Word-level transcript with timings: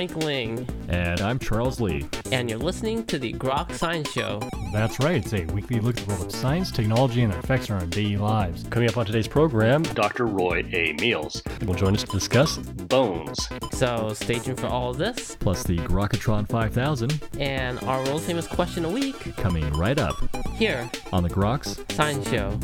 Frank 0.00 0.24
Ling. 0.24 0.66
And 0.88 1.20
I'm 1.20 1.38
Charles 1.38 1.78
Lee. 1.78 2.06
And 2.32 2.48
you're 2.48 2.58
listening 2.58 3.04
to 3.04 3.18
the 3.18 3.34
Grok 3.34 3.74
Science 3.74 4.10
Show. 4.10 4.40
That's 4.72 4.98
right, 4.98 5.16
it's 5.16 5.34
a 5.34 5.44
weekly 5.52 5.78
look 5.78 5.98
at 5.98 6.06
the 6.06 6.14
world 6.14 6.24
of 6.24 6.32
science, 6.32 6.70
technology, 6.70 7.20
and 7.20 7.30
their 7.30 7.40
effects 7.40 7.68
on 7.68 7.78
our 7.78 7.86
daily 7.86 8.16
lives. 8.16 8.64
Coming 8.70 8.88
up 8.88 8.96
on 8.96 9.04
today's 9.04 9.28
program, 9.28 9.82
Dr. 9.82 10.24
Roy 10.24 10.64
A. 10.72 10.94
Meals 10.94 11.42
will 11.66 11.74
join 11.74 11.94
us 11.94 12.04
to 12.04 12.12
discuss 12.12 12.56
bones. 12.56 13.46
So 13.72 14.14
stay 14.14 14.38
tuned 14.38 14.58
for 14.58 14.68
all 14.68 14.88
of 14.88 14.96
this. 14.96 15.36
Plus 15.38 15.64
the 15.64 15.76
Grokatron 15.76 16.48
5000. 16.48 17.20
And 17.38 17.78
our 17.82 18.02
world 18.04 18.22
famous 18.22 18.46
question 18.46 18.86
a 18.86 18.88
week. 18.88 19.36
Coming 19.36 19.70
right 19.74 19.98
up. 19.98 20.16
Here. 20.54 20.90
On 21.12 21.22
the 21.22 21.28
Groks 21.28 21.76
Science 21.92 22.26
Show. 22.30 22.58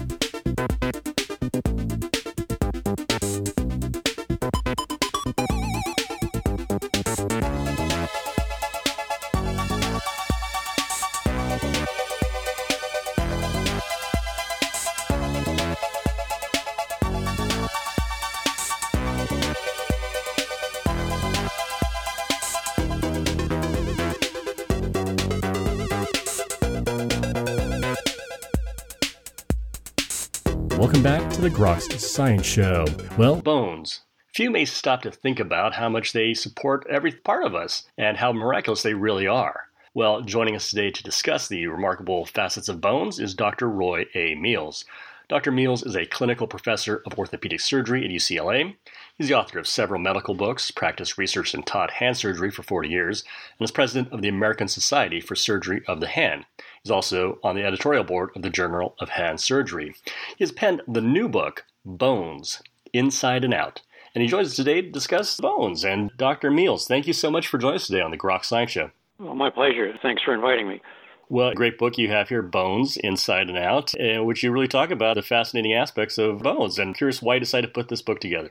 The 31.47 31.53
Groks 31.53 32.01
Science 32.01 32.45
Show. 32.45 32.87
Well, 33.17 33.41
bones. 33.41 34.01
Few 34.35 34.51
may 34.51 34.65
stop 34.65 35.03
to 35.03 35.13
think 35.13 35.39
about 35.39 35.75
how 35.75 35.89
much 35.89 36.13
they 36.13 36.35
support 36.35 36.85
every 36.91 37.13
part 37.13 37.45
of 37.45 37.55
us 37.55 37.87
and 37.97 38.17
how 38.17 38.33
miraculous 38.33 38.83
they 38.83 38.95
really 38.95 39.29
are. 39.29 39.69
Well, 39.95 40.23
joining 40.23 40.57
us 40.57 40.69
today 40.69 40.91
to 40.91 41.05
discuss 41.05 41.47
the 41.47 41.69
remarkable 41.69 42.27
facets 42.27 42.69
of 42.69 42.81
bones 42.81 43.21
is 43.21 43.33
Dr. 43.33 43.69
Roy 43.69 44.07
A. 44.17 44.35
Meals. 44.35 44.85
Dr. 45.29 45.53
Meals 45.53 45.85
is 45.85 45.95
a 45.95 46.05
clinical 46.07 46.49
professor 46.49 47.01
of 47.07 47.17
orthopedic 47.17 47.61
surgery 47.61 48.05
at 48.05 48.11
UCLA. 48.11 48.75
He's 49.19 49.29
the 49.29 49.35
author 49.35 49.59
of 49.59 49.67
several 49.67 49.99
medical 49.99 50.35
books, 50.35 50.71
practiced 50.71 51.17
research 51.17 51.55
and 51.55 51.67
taught 51.67 51.93
hand 51.93 52.19
surgery 52.19 52.51
for 52.51 52.63
40 52.63 52.91
years, 52.91 53.25
and 53.59 53.65
is 53.65 53.71
president 53.71 54.13
of 54.13 54.21
the 54.21 54.29
American 54.29 54.69
Society 54.69 55.23
for 55.23 55.35
Surgery 55.35 55.83
of 55.89 56.01
the 56.01 56.07
Hand. 56.07 56.45
He's 56.83 56.91
also 56.91 57.39
on 57.43 57.57
the 57.57 57.65
editorial 57.65 58.05
board 58.05 58.29
of 58.37 58.43
the 58.43 58.51
Journal 58.51 58.95
of 59.01 59.09
Hand 59.09 59.41
Surgery. 59.41 59.95
He 60.37 60.45
has 60.45 60.53
penned 60.53 60.83
the 60.87 61.01
new 61.01 61.31
book, 61.31 61.65
Bones, 61.83 62.61
Inside 62.93 63.43
and 63.43 63.55
Out. 63.55 63.81
And 64.15 64.21
he 64.21 64.29
joins 64.29 64.49
us 64.49 64.57
today 64.57 64.83
to 64.83 64.91
discuss 64.91 65.41
bones. 65.41 65.83
And 65.83 66.11
Dr. 66.19 66.51
Meals, 66.51 66.87
thank 66.87 67.07
you 67.07 67.15
so 67.15 67.31
much 67.31 67.49
for 67.49 67.57
joining 67.57 67.77
us 67.77 67.87
today 67.87 68.03
on 68.03 68.11
the 68.11 68.19
Grok 68.19 68.45
Science 68.45 68.71
Show. 68.73 68.91
Well, 69.19 69.35
my 69.35 69.49
pleasure. 69.49 69.95
Thanks 70.03 70.23
for 70.23 70.35
inviting 70.35 70.69
me. 70.69 70.83
Well, 71.31 71.55
great 71.55 71.79
book 71.79 71.97
you 71.97 72.09
have 72.11 72.29
here, 72.29 72.43
Bones, 72.43 72.99
Inside 72.99 73.49
and 73.49 73.59
Out, 73.59 73.95
in 73.95 74.27
which 74.27 74.43
you 74.43 74.53
really 74.53 74.69
talk 74.69 74.91
about 74.91 75.15
the 75.15 75.23
fascinating 75.23 75.73
aspects 75.73 76.19
of 76.19 76.43
bones. 76.43 76.79
And 76.79 76.91
I'm 76.91 76.95
curious 76.95 77.23
why 77.23 77.35
you 77.35 77.41
decided 77.41 77.69
to 77.69 77.73
put 77.73 77.89
this 77.89 78.03
book 78.03 78.21
together. 78.21 78.51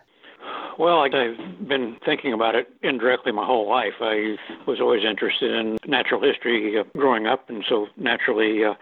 Well, 0.77 0.99
I've 0.99 1.67
been 1.67 1.95
thinking 2.03 2.33
about 2.33 2.55
it 2.55 2.67
indirectly 2.83 3.31
my 3.31 3.45
whole 3.45 3.69
life. 3.69 3.93
I 4.01 4.35
was 4.67 4.81
always 4.81 5.05
interested 5.05 5.51
in 5.51 5.77
natural 5.87 6.21
history 6.21 6.77
uh, 6.77 6.83
growing 6.97 7.27
up, 7.27 7.49
and 7.49 7.63
so 7.67 7.87
naturally 7.95 8.65
uh, 8.65 8.73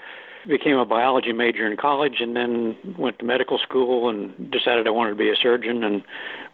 became 0.48 0.78
a 0.78 0.86
biology 0.86 1.34
major 1.34 1.68
in 1.70 1.78
college 1.78 2.16
and 2.20 2.36
then 2.36 2.76
went 2.98 3.20
to 3.20 3.26
medical 3.26 3.60
school 3.60 4.10
and 4.10 4.52
decided 4.52 4.88
I 4.88 4.90
wanted 4.90 5.12
to 5.12 5.16
be 5.18 5.30
a 5.30 5.36
surgeon 5.36 5.84
and 5.84 6.04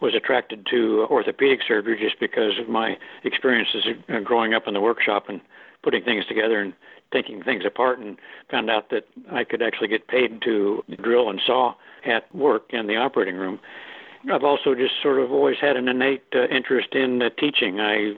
was 0.02 0.14
attracted 0.14 0.68
to 0.72 1.08
orthopedic 1.10 1.62
surgery 1.66 1.98
just 1.98 2.20
because 2.20 2.60
of 2.60 2.68
my 2.68 2.98
experiences 3.24 3.86
uh, 4.10 4.20
growing 4.20 4.54
up 4.54 4.68
in 4.68 4.74
the 4.74 4.82
workshop 4.82 5.30
and 5.30 5.40
putting 5.84 6.04
things 6.04 6.26
together 6.26 6.60
and 6.60 6.74
taking 7.14 7.42
things 7.44 7.64
apart 7.66 8.00
and 8.00 8.18
found 8.52 8.70
out 8.70 8.90
that 8.90 9.08
I 9.32 9.46
could 9.46 9.62
actually 9.62 9.88
get 9.88 10.08
paid 10.08 10.42
to 10.44 10.84
drill 11.02 11.30
and 11.30 11.40
saw 11.46 11.76
at 12.06 12.34
work 12.36 12.66
in 12.72 12.88
the 12.88 12.98
operating 12.98 13.36
room. 13.36 13.60
I've 14.32 14.44
also 14.44 14.76
just 14.76 14.94
sort 15.02 15.20
of 15.20 15.32
always 15.32 15.58
had 15.62 15.78
an 15.78 15.88
innate 15.88 16.24
uh, 16.36 16.48
interest 16.48 16.94
in 16.94 17.22
uh, 17.22 17.30
teaching. 17.40 17.80
I 17.80 18.14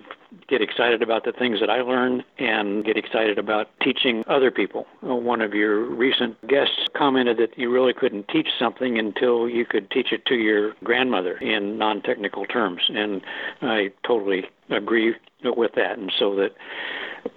get 0.47 0.62
excited 0.62 1.01
about 1.01 1.25
the 1.25 1.31
things 1.31 1.59
that 1.59 1.69
I 1.69 1.81
learn 1.81 2.23
and 2.39 2.85
get 2.85 2.97
excited 2.97 3.38
about 3.38 3.67
teaching 3.81 4.23
other 4.28 4.50
people. 4.50 4.88
Uh, 5.03 5.16
one 5.16 5.41
of 5.41 5.53
your 5.53 5.84
recent 5.84 6.35
guests 6.47 6.88
commented 6.95 7.38
that 7.38 7.57
you 7.57 7.72
really 7.72 7.94
couldn't 7.94 8.28
teach 8.29 8.47
something 8.57 8.97
until 8.97 9.47
you 9.47 9.66
could 9.66 9.91
teach 9.91 10.11
it 10.11 10.25
to 10.28 10.35
your 10.35 10.73
grandmother 10.84 11.38
in 11.38 11.78
non 11.78 12.01
technical 12.01 12.45
terms. 12.45 12.81
And 12.90 13.22
I 13.61 13.91
totally 14.06 14.45
agree 14.69 15.16
with 15.44 15.72
that. 15.75 15.97
And 15.97 16.11
so 16.17 16.35
that 16.35 16.56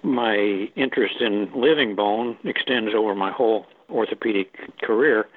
my 0.03 0.69
interest 0.75 1.15
in 1.19 1.51
living 1.53 1.95
bone 1.95 2.37
extends 2.43 2.93
over 2.95 3.13
my 3.13 3.31
whole 3.31 3.65
orthopedic 3.89 4.79
career. 4.81 5.27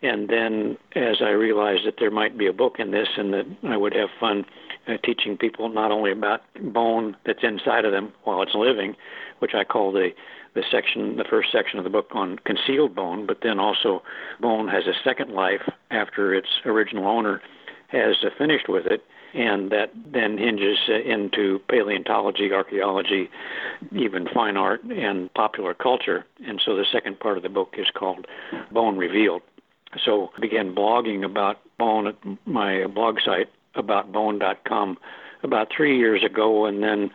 And 0.00 0.28
then, 0.28 0.78
as 0.94 1.16
I 1.20 1.30
realized 1.30 1.84
that 1.86 1.94
there 1.98 2.10
might 2.10 2.38
be 2.38 2.46
a 2.46 2.52
book 2.52 2.76
in 2.78 2.92
this 2.92 3.08
and 3.16 3.32
that 3.32 3.46
I 3.64 3.76
would 3.76 3.94
have 3.94 4.10
fun 4.20 4.44
uh, 4.86 4.96
teaching 5.04 5.36
people 5.36 5.68
not 5.68 5.90
only 5.90 6.12
about 6.12 6.42
bone 6.60 7.16
that's 7.26 7.42
inside 7.42 7.84
of 7.84 7.92
them 7.92 8.12
while 8.24 8.42
it's 8.42 8.54
living, 8.54 8.94
which 9.40 9.54
I 9.54 9.64
call 9.64 9.92
the 9.92 10.10
the 10.54 10.62
section, 10.70 11.16
the 11.16 11.24
first 11.28 11.52
section 11.52 11.78
of 11.78 11.84
the 11.84 11.90
book 11.90 12.08
on 12.12 12.38
concealed 12.44 12.94
bone, 12.94 13.26
but 13.26 13.38
then 13.42 13.58
also 13.58 14.02
bone 14.40 14.66
has 14.66 14.86
a 14.86 14.94
second 15.04 15.30
life 15.30 15.60
after 15.90 16.34
its 16.34 16.48
original 16.64 17.06
owner 17.06 17.40
has 17.88 18.16
uh, 18.24 18.30
finished 18.36 18.68
with 18.68 18.86
it, 18.86 19.04
and 19.34 19.70
that 19.70 19.92
then 20.10 20.38
hinges 20.38 20.78
into 20.88 21.60
paleontology, 21.68 22.50
archaeology, 22.52 23.28
even 23.92 24.26
fine 24.32 24.56
art 24.56 24.82
and 24.84 25.32
popular 25.34 25.74
culture. 25.74 26.24
And 26.46 26.60
so 26.64 26.74
the 26.74 26.86
second 26.90 27.20
part 27.20 27.36
of 27.36 27.42
the 27.42 27.48
book 27.48 27.74
is 27.78 27.86
called 27.94 28.26
Bone 28.72 28.96
Revealed. 28.96 29.42
So 30.04 30.30
I 30.36 30.40
began 30.40 30.74
blogging 30.74 31.24
about 31.24 31.58
bone 31.78 32.08
at 32.08 32.16
my 32.46 32.86
blog 32.86 33.18
site 33.24 33.48
aboutbone.com 33.76 34.98
about 35.42 35.68
three 35.74 35.96
years 35.98 36.24
ago, 36.24 36.66
and 36.66 36.82
then 36.82 37.10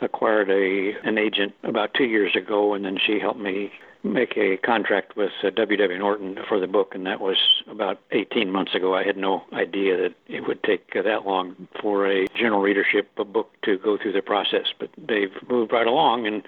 acquired 0.00 0.50
a 0.50 0.92
an 1.06 1.18
agent 1.18 1.52
about 1.64 1.94
two 1.94 2.04
years 2.04 2.36
ago, 2.36 2.74
and 2.74 2.84
then 2.84 2.96
she 3.04 3.18
helped 3.18 3.40
me 3.40 3.72
make 4.12 4.36
a 4.36 4.56
contract 4.56 5.16
with 5.16 5.32
uh, 5.42 5.50
W.W. 5.50 5.98
Norton 5.98 6.38
for 6.48 6.58
the 6.60 6.66
book, 6.66 6.94
and 6.94 7.06
that 7.06 7.20
was 7.20 7.36
about 7.68 8.00
18 8.12 8.50
months 8.50 8.74
ago. 8.74 8.94
I 8.94 9.04
had 9.04 9.16
no 9.16 9.44
idea 9.52 9.96
that 9.96 10.14
it 10.28 10.46
would 10.46 10.62
take 10.62 10.94
uh, 10.96 11.02
that 11.02 11.26
long 11.26 11.68
for 11.80 12.06
a 12.06 12.26
general 12.28 12.60
readership 12.60 13.10
a 13.18 13.24
book 13.24 13.50
to 13.62 13.78
go 13.78 13.96
through 13.96 14.12
the 14.12 14.22
process, 14.22 14.66
but 14.78 14.90
they've 14.96 15.34
moved 15.48 15.72
right 15.72 15.86
along, 15.86 16.26
and 16.26 16.42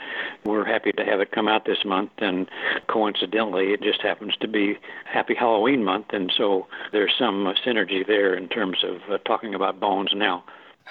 we're 0.44 0.64
happy 0.64 0.92
to 0.92 1.04
have 1.04 1.20
it 1.20 1.32
come 1.32 1.48
out 1.48 1.64
this 1.64 1.84
month. 1.84 2.12
And 2.18 2.48
coincidentally, 2.86 3.72
it 3.72 3.82
just 3.82 4.02
happens 4.02 4.36
to 4.40 4.48
be 4.48 4.78
Happy 5.04 5.34
Halloween 5.34 5.84
month, 5.84 6.06
and 6.10 6.32
so 6.36 6.66
there's 6.92 7.14
some 7.18 7.46
uh, 7.46 7.54
synergy 7.66 8.06
there 8.06 8.34
in 8.34 8.48
terms 8.48 8.84
of 8.84 9.00
uh, 9.10 9.18
talking 9.18 9.54
about 9.54 9.80
bones 9.80 10.10
now 10.14 10.44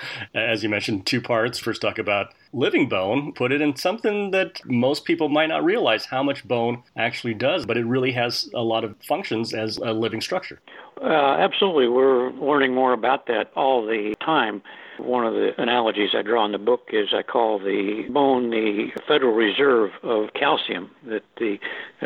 as 0.35 0.63
you 0.63 0.69
mentioned, 0.69 1.05
two 1.05 1.21
parts. 1.21 1.59
First, 1.59 1.81
talk 1.81 1.97
about 1.97 2.33
living 2.53 2.89
bone, 2.89 3.33
put 3.33 3.51
it 3.51 3.61
in 3.61 3.75
something 3.75 4.31
that 4.31 4.61
most 4.65 5.05
people 5.05 5.29
might 5.29 5.47
not 5.47 5.63
realize 5.63 6.05
how 6.05 6.23
much 6.23 6.47
bone 6.47 6.83
actually 6.95 7.33
does, 7.33 7.65
but 7.65 7.77
it 7.77 7.85
really 7.85 8.11
has 8.11 8.49
a 8.53 8.61
lot 8.61 8.83
of 8.83 8.95
functions 9.03 9.53
as 9.53 9.77
a 9.77 9.93
living 9.93 10.21
structure. 10.21 10.59
Uh, 11.01 11.37
absolutely. 11.39 11.87
We're 11.87 12.31
learning 12.31 12.73
more 12.73 12.93
about 12.93 13.27
that 13.27 13.51
all 13.55 13.85
the 13.85 14.15
time. 14.23 14.61
One 14.97 15.27
of 15.27 15.33
the 15.33 15.51
analogies 15.61 16.09
I 16.17 16.23
draw 16.23 16.43
in 16.45 16.51
the 16.51 16.57
book 16.57 16.89
is 16.91 17.09
I 17.13 17.21
call 17.21 17.59
the 17.59 18.07
bone 18.09 18.49
the 18.49 18.87
Federal 19.07 19.33
Reserve 19.33 19.91
of 20.01 20.33
calcium, 20.33 20.89
that 21.05 21.23
the 21.37 21.59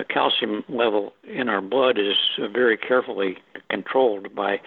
calcium 0.10 0.66
level 0.68 1.14
in 1.24 1.48
our 1.48 1.62
blood 1.62 1.98
is 1.98 2.18
very 2.52 2.78
carefully 2.78 3.38
controlled 3.70 4.36
by 4.36 4.60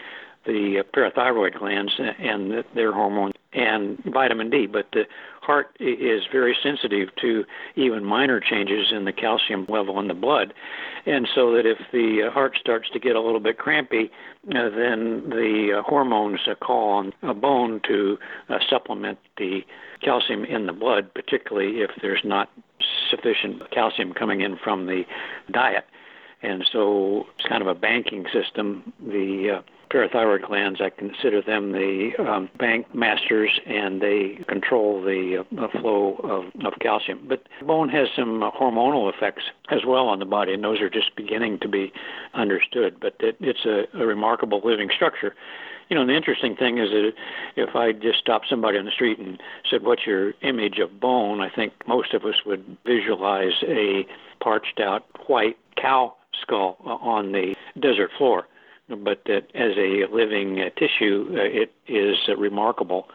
the 0.47 0.85
parathyroid 0.95 1.59
glands 1.59 1.93
and 1.99 2.65
their 2.75 2.93
hormones 2.93 3.35
and 3.53 4.03
vitamin 4.05 4.51
D. 4.51 4.67
But 4.67 4.87
the 4.93 5.05
heart 5.41 5.77
is 5.79 6.23
very 6.31 6.57
sensitive 6.63 7.09
to 7.21 7.45
even 7.77 8.05
minor 8.05 8.41
changes 8.41 8.93
in 8.93 9.05
the 9.05 9.13
calcium 9.13 9.67
level 9.69 9.99
in 10.01 10.09
the 10.09 10.15
blood. 10.15 10.53
And 11.07 11.29
so 11.35 11.53
that 11.53 11.67
if 11.67 11.79
the 11.93 12.31
heart 12.33 12.57
starts 12.61 12.89
to 12.91 12.99
get 12.99 13.17
a 13.17 13.21
little 13.21 13.41
bit 13.41 13.59
crampy, 13.59 14.11
uh, 14.49 14.71
then 14.71 15.29
the 15.31 15.79
uh, 15.79 15.83
hormones 15.83 16.41
uh, 16.51 16.55
call 16.55 16.91
on 16.91 17.13
a 17.23 17.35
bone 17.35 17.81
to 17.89 18.19
uh, 18.49 18.59
supplement 18.69 19.19
the 19.37 19.61
calcium 20.03 20.45
in 20.45 20.67
the 20.67 20.73
blood, 20.73 21.13
particularly 21.15 21.81
if 21.81 21.91
there's 22.03 22.23
not 22.25 22.51
sufficient 23.11 23.71
calcium 23.71 24.13
coming 24.13 24.41
in 24.41 24.57
from 24.63 24.87
the 24.87 25.05
diet. 25.51 25.85
And 26.43 26.65
so 26.71 27.25
it's 27.39 27.49
kind 27.49 27.63
of 27.63 27.69
a 27.69 27.75
banking 27.75 28.27
system. 28.33 28.93
The 29.01 29.59
uh, 29.59 29.63
parathyroid 29.95 30.43
glands, 30.43 30.81
I 30.81 30.91
consider 30.91 31.41
them 31.41 31.73
the 31.73 32.11
um, 32.19 32.51
bank 32.59 32.93
masters, 32.95 33.61
and 33.65 34.03
they 34.03 34.45
control 34.49 35.01
the, 35.01 35.45
uh, 35.57 35.69
flow 35.81 36.17
of, 36.25 36.67
of 36.67 36.73
calcium. 36.81 37.27
But 37.29 37.45
bone 37.65 37.89
has 37.91 38.09
some 38.17 38.41
hormonal 38.41 39.13
effects 39.15 39.45
as 39.71 39.81
well 39.87 40.09
on 40.09 40.19
the 40.19 40.25
body, 40.25 40.53
and 40.53 40.65
those 40.65 40.81
are 40.81 40.91
just 40.91 41.15
beginning 41.15 41.61
to 41.61 41.69
be 41.69 41.93
understood. 42.35 42.99
But 43.01 43.15
it, 43.21 43.37
it's 43.41 43.65
a, 43.65 43.85
a 43.97 44.05
remarkable 44.05 44.61
living 44.65 44.91
structure 44.95 45.35
you 45.91 45.97
know, 45.97 46.07
the 46.07 46.17
interesting 46.17 46.57
thing 46.57 46.79
is 46.79 46.89
that 46.91 47.13
if 47.57 47.77
I 47.77 47.93
just 47.93 48.19
stopped 48.19 48.47
somebody 48.49 48.79
on 48.79 48.87
the 48.87 48.91
street 48.91 49.19
and 49.19 49.39
said, 49.71 49.83
"What's 49.83 50.07
your 50.07 50.33
image 50.41 50.79
of 50.79 50.99
bone?" 50.99 51.43
I 51.43 51.51
think 51.51 51.75
most 51.87 52.15
of 52.15 52.25
us 52.25 52.37
would 52.47 52.79
visualize 52.87 53.63
a 53.63 54.07
parched 54.41 54.81
out 54.81 55.05
white 55.29 55.59
cow 55.77 56.15
skull 56.41 56.79
on 56.85 57.33
the 57.33 57.55
desert 57.79 58.11
floor 58.17 58.47
but 58.89 59.23
that 59.27 59.47
as 59.55 59.73
a 59.77 60.07
living 60.13 60.61
uh, 60.61 60.71
tissue, 60.79 61.29
uh, 61.33 61.43
it 61.43 61.73
is 61.89 62.17
uh, 62.29 62.37
remarkable. 62.37 63.09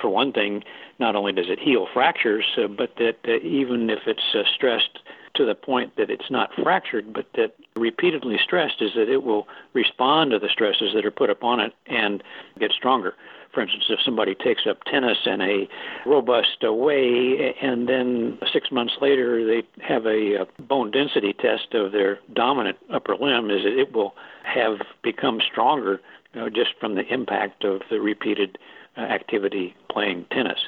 For 0.00 0.08
one 0.08 0.32
thing, 0.32 0.62
not 0.98 1.14
only 1.16 1.32
does 1.32 1.50
it 1.50 1.58
heal 1.58 1.86
fractures, 1.92 2.46
uh, 2.56 2.68
but 2.68 2.96
that 2.96 3.18
uh, 3.28 3.36
even 3.46 3.90
if 3.90 4.00
it's 4.06 4.34
uh, 4.34 4.42
stressed 4.54 5.00
to 5.34 5.44
the 5.44 5.54
point 5.54 5.96
that 5.96 6.10
it's 6.10 6.30
not 6.30 6.50
fractured, 6.62 7.12
but 7.12 7.26
that 7.34 7.54
repeatedly 7.76 8.38
stressed, 8.42 8.80
is 8.80 8.92
that 8.94 9.08
it 9.08 9.22
will 9.22 9.46
respond 9.74 10.30
to 10.32 10.38
the 10.38 10.48
stresses 10.48 10.92
that 10.94 11.04
are 11.04 11.10
put 11.10 11.30
upon 11.30 11.60
it 11.60 11.72
and 11.86 12.22
get 12.58 12.72
stronger. 12.72 13.14
For 13.52 13.62
instance, 13.62 13.84
if 13.88 13.98
somebody 14.04 14.34
takes 14.34 14.62
up 14.68 14.84
tennis 14.84 15.18
in 15.26 15.40
a 15.40 15.68
robust 16.06 16.58
way 16.62 17.54
and 17.60 17.88
then 17.88 18.38
six 18.52 18.70
months 18.70 18.94
later 19.00 19.44
they 19.44 19.62
have 19.82 20.06
a, 20.06 20.46
bone 20.60 20.90
density 20.90 21.32
test 21.32 21.74
of 21.74 21.92
their 21.92 22.20
dominant 22.32 22.78
upper 22.92 23.16
limb, 23.16 23.50
is 23.50 23.62
it 23.64 23.92
will 23.92 24.14
have 24.44 24.78
become 25.02 25.40
stronger 25.50 26.00
you 26.32 26.40
know, 26.40 26.48
just 26.48 26.70
from 26.78 26.94
the 26.94 27.12
impact 27.12 27.64
of 27.64 27.82
the 27.90 28.00
repeated 28.00 28.56
uh, 28.96 29.00
activity 29.00 29.74
playing 29.90 30.26
tennis. 30.30 30.58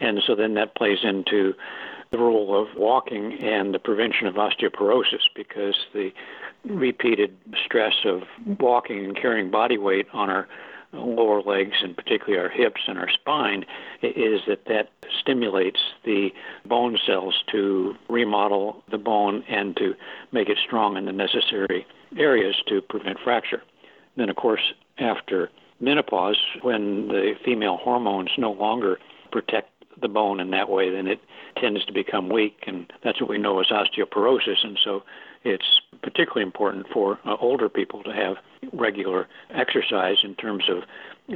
And 0.00 0.20
so 0.26 0.34
then 0.34 0.54
that 0.54 0.74
plays 0.74 0.98
into 1.04 1.54
the 2.10 2.18
role 2.18 2.60
of 2.60 2.68
walking 2.76 3.38
and 3.40 3.74
the 3.74 3.78
prevention 3.78 4.26
of 4.26 4.34
osteoporosis 4.34 5.22
because 5.34 5.74
the 5.92 6.10
repeated 6.64 7.36
stress 7.64 7.94
of 8.04 8.22
walking 8.58 9.04
and 9.04 9.16
carrying 9.16 9.50
body 9.50 9.78
weight 9.78 10.06
on 10.12 10.30
our 10.30 10.48
lower 10.96 11.42
legs 11.42 11.76
and 11.82 11.96
particularly 11.96 12.38
our 12.38 12.48
hips 12.48 12.82
and 12.86 12.98
our 12.98 13.10
spine 13.10 13.64
is 14.02 14.40
that 14.46 14.64
that 14.66 14.90
stimulates 15.20 15.80
the 16.04 16.30
bone 16.64 16.98
cells 17.06 17.42
to 17.52 17.94
remodel 18.08 18.82
the 18.90 18.98
bone 18.98 19.44
and 19.48 19.76
to 19.76 19.94
make 20.32 20.48
it 20.48 20.58
strong 20.64 20.96
in 20.96 21.04
the 21.04 21.12
necessary 21.12 21.86
areas 22.18 22.56
to 22.68 22.80
prevent 22.80 23.18
fracture. 23.22 23.62
Then, 24.16 24.28
of 24.28 24.36
course, 24.36 24.72
after 24.98 25.50
menopause, 25.80 26.38
when 26.62 27.08
the 27.08 27.34
female 27.44 27.76
hormones 27.76 28.30
no 28.38 28.52
longer 28.52 28.98
protect 29.30 29.70
the 30.00 30.08
bone 30.08 30.40
in 30.40 30.50
that 30.50 30.68
way, 30.68 30.90
then 30.90 31.06
it 31.06 31.20
tends 31.56 31.84
to 31.86 31.92
become 31.92 32.28
weak, 32.28 32.64
and 32.66 32.92
that's 33.02 33.20
what 33.20 33.30
we 33.30 33.38
know 33.38 33.60
as 33.60 33.66
osteoporosis. 33.66 34.64
And 34.64 34.78
so 34.82 35.02
it's 35.46 35.80
particularly 36.02 36.42
important 36.42 36.86
for 36.92 37.18
uh, 37.24 37.36
older 37.40 37.68
people 37.68 38.02
to 38.02 38.12
have 38.12 38.36
regular 38.72 39.28
exercise 39.50 40.16
in 40.24 40.34
terms 40.34 40.64
of 40.68 40.82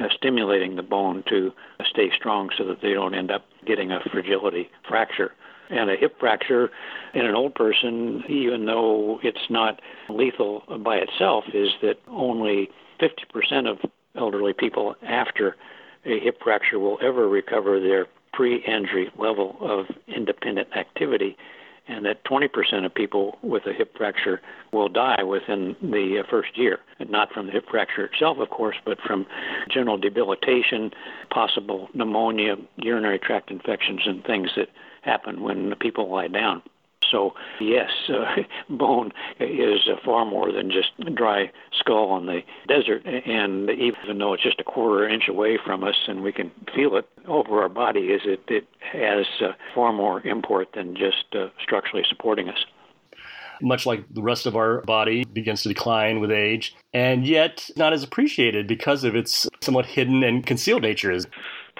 uh, 0.00 0.08
stimulating 0.16 0.76
the 0.76 0.82
bone 0.82 1.22
to 1.28 1.52
stay 1.88 2.10
strong 2.14 2.50
so 2.58 2.64
that 2.64 2.82
they 2.82 2.92
don't 2.92 3.14
end 3.14 3.30
up 3.30 3.44
getting 3.64 3.92
a 3.92 4.00
fragility 4.10 4.68
fracture. 4.88 5.32
And 5.70 5.88
a 5.88 5.96
hip 5.96 6.18
fracture 6.18 6.70
in 7.14 7.24
an 7.24 7.36
old 7.36 7.54
person, 7.54 8.24
even 8.28 8.66
though 8.66 9.20
it's 9.22 9.48
not 9.48 9.80
lethal 10.08 10.64
by 10.84 10.96
itself, 10.96 11.44
is 11.54 11.68
that 11.82 12.00
only 12.08 12.68
50% 13.00 13.70
of 13.70 13.78
elderly 14.16 14.52
people 14.52 14.96
after 15.06 15.54
a 16.04 16.18
hip 16.18 16.40
fracture 16.42 16.80
will 16.80 16.98
ever 17.00 17.28
recover 17.28 17.78
their 17.78 18.06
pre 18.32 18.56
injury 18.64 19.12
level 19.16 19.56
of 19.60 19.86
independent 20.08 20.68
activity 20.76 21.36
and 21.90 22.06
that 22.06 22.24
20% 22.24 22.86
of 22.86 22.94
people 22.94 23.38
with 23.42 23.66
a 23.66 23.72
hip 23.72 23.96
fracture 23.96 24.40
will 24.72 24.88
die 24.88 25.22
within 25.22 25.74
the 25.82 26.20
uh, 26.20 26.30
first 26.30 26.56
year. 26.56 26.78
Not 27.08 27.32
from 27.32 27.46
the 27.46 27.52
hip 27.52 27.64
fracture 27.70 28.04
itself, 28.04 28.38
of 28.38 28.50
course, 28.50 28.76
but 28.84 28.98
from 29.00 29.26
general 29.68 29.98
debilitation, 29.98 30.92
possible 31.30 31.88
pneumonia, 31.92 32.56
urinary 32.76 33.18
tract 33.18 33.50
infections, 33.50 34.02
and 34.06 34.24
things 34.24 34.50
that 34.56 34.68
happen 35.02 35.42
when 35.42 35.70
the 35.70 35.76
people 35.76 36.10
lie 36.10 36.28
down. 36.28 36.62
So, 37.10 37.34
yes, 37.60 37.90
uh, 38.08 38.42
bone 38.68 39.12
is 39.38 39.88
uh, 39.90 39.96
far 40.04 40.24
more 40.24 40.52
than 40.52 40.70
just 40.70 40.92
dry 41.14 41.50
skull 41.78 42.10
on 42.10 42.26
the 42.26 42.40
desert. 42.68 43.04
And 43.06 43.70
even 43.70 44.18
though 44.18 44.34
it's 44.34 44.42
just 44.42 44.60
a 44.60 44.64
quarter 44.64 45.08
inch 45.08 45.28
away 45.28 45.58
from 45.64 45.84
us 45.84 45.96
and 46.06 46.22
we 46.22 46.32
can 46.32 46.50
feel 46.74 46.96
it 46.96 47.08
over 47.26 47.62
our 47.62 47.68
body, 47.68 48.08
is 48.08 48.22
it, 48.24 48.40
it 48.48 48.66
has 48.80 49.26
uh, 49.40 49.52
far 49.74 49.92
more 49.92 50.20
import 50.26 50.68
than 50.74 50.94
just 50.94 51.24
uh, 51.34 51.48
structurally 51.62 52.04
supporting 52.08 52.48
us 52.48 52.64
much 53.62 53.86
like 53.86 54.04
the 54.10 54.22
rest 54.22 54.46
of 54.46 54.56
our 54.56 54.80
body, 54.82 55.24
begins 55.24 55.62
to 55.62 55.68
decline 55.68 56.20
with 56.20 56.30
age, 56.30 56.74
and 56.92 57.26
yet 57.26 57.68
not 57.76 57.92
as 57.92 58.02
appreciated 58.02 58.66
because 58.66 59.04
of 59.04 59.14
its 59.14 59.46
somewhat 59.60 59.86
hidden 59.86 60.22
and 60.22 60.46
concealed 60.46 60.82
nature 60.82 61.12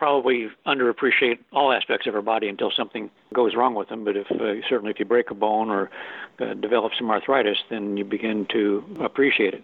probably 0.01 0.49
underappreciate 0.67 1.39
all 1.53 1.75
aspects 1.75 2.07
of 2.07 2.15
our 2.15 2.23
body 2.23 2.49
until 2.49 2.73
something 2.75 3.11
goes 3.35 3.55
wrong 3.55 3.75
with 3.75 3.91
them. 3.91 4.03
But 4.03 4.17
if 4.17 4.31
uh, 4.31 4.67
certainly 4.67 4.93
if 4.93 4.99
you 4.99 5.05
break 5.05 5.31
a 5.31 5.35
bone 5.35 5.69
or 5.69 5.91
uh, 6.41 6.55
develop 6.55 6.93
some 6.97 7.11
arthritis, 7.11 7.59
then 7.69 7.99
you 7.99 8.05
begin 8.07 8.47
to 8.51 8.83
appreciate 8.99 9.53
it. 9.53 9.63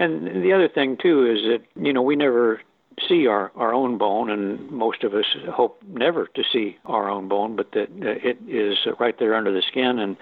And 0.00 0.44
the 0.44 0.52
other 0.52 0.68
thing 0.68 0.96
too 1.00 1.24
is 1.24 1.38
that 1.44 1.60
you 1.80 1.92
know 1.92 2.02
we 2.02 2.16
never 2.16 2.60
see 3.08 3.26
our, 3.26 3.52
our 3.56 3.74
own 3.74 3.98
bone, 3.98 4.30
and 4.30 4.70
most 4.70 5.04
of 5.04 5.14
us 5.14 5.26
hope 5.50 5.82
never 5.86 6.26
to 6.34 6.42
see 6.52 6.78
our 6.84 7.10
own 7.10 7.28
bone, 7.28 7.56
but 7.56 7.72
that 7.72 7.88
it 8.00 8.38
is 8.48 8.78
right 8.98 9.18
there 9.18 9.34
under 9.34 9.52
the 9.52 9.62
skin 9.62 9.98
and 9.98 10.16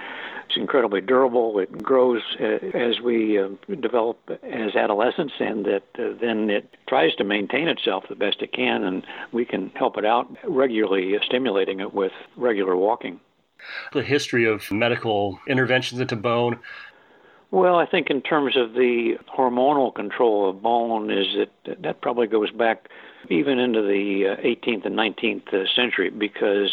it's 0.47 0.57
incredibly 0.57 1.01
durable. 1.01 1.59
It 1.59 1.83
grows 1.83 2.23
uh, 2.41 2.45
as 2.77 3.01
we 3.01 3.39
uh, 3.39 3.49
develop 3.81 4.19
as 4.43 4.77
adolescents, 4.77 5.35
and 5.41 5.65
that 5.65 5.85
uh, 5.99 6.17
then 6.21 6.51
it 6.51 6.75
tries 6.89 7.15
to 7.17 7.25
maintain 7.25 7.69
itself 7.69 8.05
the 8.09 8.15
best 8.15 8.43
it 8.43 8.53
can, 8.53 8.85
and 8.85 9.07
we 9.33 9.45
can 9.45 9.71
help 9.71 9.97
it 9.97 10.05
out 10.05 10.29
regularly, 10.47 11.15
stimulating 11.25 11.81
it 11.81 11.95
with 11.95 12.13
regular 12.37 12.77
walking. 12.77 13.21
The 13.93 14.03
history 14.03 14.47
of 14.47 14.71
medical 14.71 15.39
interventions 15.49 16.01
into 16.01 16.17
bone. 16.17 16.59
Well, 17.55 17.77
I 17.77 17.87
think 17.87 18.11
in 18.11 18.21
terms 18.21 18.57
of 18.57 18.73
the 18.73 19.13
hormonal 19.33 19.95
control 19.95 20.51
of 20.51 20.61
bone, 20.61 21.09
is 21.09 21.27
that 21.37 21.83
that 21.83 22.01
probably 22.01 22.27
goes 22.27 22.51
back 22.51 22.89
even 23.31 23.61
into 23.61 23.81
the 23.81 24.37
uh, 24.37 24.43
18th 24.43 24.85
and 24.87 24.97
19th 24.97 25.55
uh, 25.55 25.65
century 25.77 26.11
because 26.11 26.73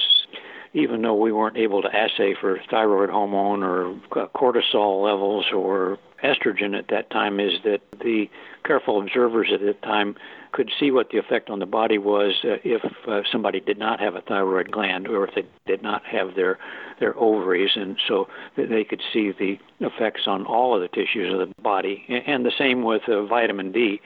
even 0.74 1.04
though 1.04 1.14
we 1.14 1.32
weren't 1.32 1.56
able 1.56 1.84
to 1.84 1.96
assay 1.96 2.34
for 2.34 2.60
thyroid 2.72 3.12
hormone 3.12 3.62
or 3.62 3.92
uh, 3.92 4.26
cortisol 4.36 5.04
levels 5.04 5.46
or 5.54 6.00
estrogen 6.24 6.78
at 6.78 6.88
that 6.90 7.10
time, 7.10 7.40
is 7.40 7.54
that 7.64 7.82
the 8.00 8.30
careful 8.64 9.02
observers 9.02 9.50
at 9.54 9.62
that 9.62 9.82
time 9.82 10.16
could 10.52 10.70
see 10.80 10.92
what 10.92 11.10
the 11.12 11.18
effect 11.18 11.50
on 11.50 11.60
the 11.60 11.66
body 11.66 11.98
was 11.98 12.34
uh, 12.44 12.58
if 12.64 12.84
uh, 13.08 13.22
somebody 13.32 13.60
did 13.60 13.78
not 13.78 14.00
have 14.00 14.16
a 14.16 14.22
thyroid 14.22 14.70
gland 14.70 15.08
or 15.08 15.26
if 15.26 15.34
they 15.34 15.46
did 15.66 15.82
not 15.82 16.06
have 16.06 16.36
their 16.36 16.58
their 17.00 17.18
ovaries, 17.18 17.72
and 17.76 17.98
so 18.08 18.28
they 18.56 18.84
could 18.84 19.02
see 19.12 19.32
the 19.32 19.58
effects 19.80 20.28
on 20.28 20.46
all 20.46 20.76
of 20.76 20.82
the 20.82 20.88
tissues 20.88 21.34
of 21.34 21.40
the 21.40 21.62
body. 21.62 22.06
And 22.28 22.46
the 22.46 22.52
same 22.56 22.84
with 22.84 23.02
uh, 23.08 23.26
vitamin 23.26 23.72
D 23.72 24.00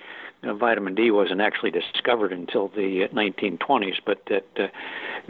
uh, 0.46 0.54
vitamin 0.54 0.96
D 0.96 1.12
wasn't 1.12 1.42
actually 1.42 1.72
discovered 1.72 2.32
until 2.32 2.70
the 2.70 3.08
1920s, 3.14 3.96
but 4.06 4.22
that 4.30 4.46
uh, 4.58 4.68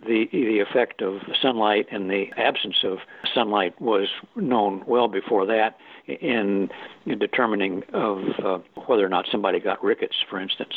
the 0.05 0.27
the 0.31 0.59
effect 0.59 1.01
of 1.01 1.21
sunlight 1.41 1.87
and 1.91 2.09
the 2.09 2.27
absence 2.37 2.77
of 2.83 2.99
sunlight 3.33 3.79
was 3.81 4.07
known 4.35 4.83
well 4.85 5.07
before 5.07 5.45
that 5.45 5.77
in, 6.07 6.69
in 7.05 7.19
determining 7.19 7.83
of 7.93 8.19
uh, 8.43 8.59
whether 8.85 9.05
or 9.05 9.09
not 9.09 9.25
somebody 9.31 9.59
got 9.59 9.83
rickets, 9.83 10.15
for 10.29 10.39
instance. 10.39 10.73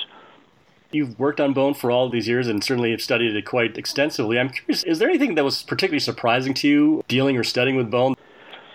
You've 0.90 1.18
worked 1.18 1.38
on 1.38 1.52
bone 1.52 1.74
for 1.74 1.90
all 1.90 2.08
these 2.08 2.26
years 2.26 2.48
and 2.48 2.64
certainly 2.64 2.92
have 2.92 3.02
studied 3.02 3.36
it 3.36 3.44
quite 3.44 3.76
extensively. 3.76 4.38
I'm 4.38 4.48
curious, 4.48 4.84
is 4.84 4.98
there 4.98 5.08
anything 5.08 5.34
that 5.34 5.44
was 5.44 5.62
particularly 5.62 6.00
surprising 6.00 6.54
to 6.54 6.68
you 6.68 7.04
dealing 7.08 7.36
or 7.36 7.44
studying 7.44 7.76
with 7.76 7.90
bone? 7.90 8.14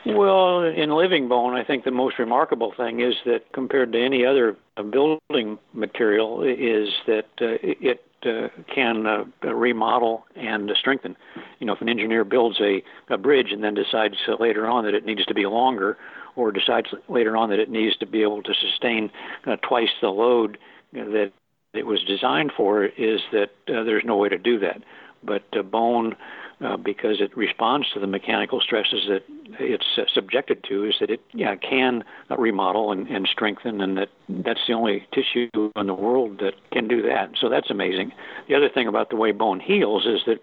Well, 0.06 0.64
in 0.64 0.92
living 0.92 1.30
bone, 1.30 1.54
I 1.54 1.64
think 1.64 1.86
the 1.86 1.92
most 1.92 2.20
remarkable 2.20 2.74
thing 2.76 3.00
is 3.00 3.16
that 3.26 3.52
compared 3.54 3.94
to 3.94 4.04
any 4.04 4.26
other 4.26 4.58
building 4.76 5.58
material, 5.74 6.44
is 6.44 6.90
that 7.08 7.28
uh, 7.42 7.56
it 7.62 8.04
uh, 8.26 8.50
can 8.74 9.06
uh, 9.06 9.24
remodel 9.54 10.26
and 10.36 10.70
strengthen. 10.78 11.16
You 11.60 11.68
know, 11.68 11.74
if 11.74 11.82
an 11.82 11.90
engineer 11.90 12.26
builds 12.26 12.60
a, 12.60 12.84
a 13.10 13.18
bridge 13.18 13.52
and 13.52 13.64
then 13.64 13.74
decides 13.76 14.16
uh, 14.28 14.36
later 14.40 14.68
on 14.68 14.84
that 14.86 14.94
it 14.94 15.06
needs 15.06 15.26
to 15.26 15.34
be 15.34 15.46
longer, 15.46 15.98
or 16.36 16.52
decides 16.52 16.88
later 17.08 17.38
on 17.38 17.50
that 17.52 17.60
it 17.60 17.70
needs 17.70 17.96
to 17.98 18.06
be 18.06 18.24
able 18.24 18.44
to 18.44 18.54
sustain 18.54 19.10
uh, 19.46 19.56
twice 19.58 19.90
the 20.02 20.10
load 20.10 20.58
that 20.92 21.32
it 21.74 21.86
was 21.86 22.04
designed 22.04 22.52
for, 22.56 22.86
is 22.86 23.22
that 23.32 23.52
uh, 23.70 23.84
there's 23.84 24.04
no 24.06 24.18
way 24.18 24.30
to 24.30 24.38
do 24.38 24.60
that. 24.60 24.82
But 25.24 25.44
uh, 25.58 25.64
bone 25.64 26.16
uh, 26.62 26.78
because 26.78 27.20
it 27.20 27.36
responds 27.36 27.90
to 27.92 28.00
the 28.00 28.08
mechanical 28.08 28.62
stresses 28.62 29.06
that 29.08 29.24
it's 29.60 29.98
uh, 29.98 30.04
subjected 30.14 30.64
to 30.64 30.86
is 30.86 30.96
that 31.00 31.10
it 31.10 31.22
yeah, 31.34 31.56
can 31.56 32.04
remodel 32.38 32.92
and, 32.92 33.08
and 33.08 33.28
strengthen, 33.32 33.82
and 33.82 33.98
that 33.98 34.10
that's 34.30 34.62
the 34.68 34.74
only 34.74 35.06
tissue 35.14 35.50
in 35.76 35.88
the 35.88 35.94
world 35.94 36.40
that 36.40 36.54
can 36.72 36.88
do 36.88 37.02
that. 37.02 37.32
So 37.40 37.50
that's 37.50 37.70
amazing. 37.70 38.12
The 38.48 38.56
other 38.56 38.70
thing 38.70 38.88
about 38.88 39.10
the 39.10 39.16
way 39.16 39.32
bone 39.32 39.60
heals 39.60 40.06
is 40.06 40.22
that 40.26 40.40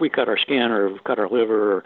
we 0.00 0.08
cut 0.08 0.28
our 0.28 0.38
skin 0.38 0.70
or 0.70 0.98
cut 1.04 1.18
our 1.18 1.28
liver 1.28 1.76
or 1.76 1.84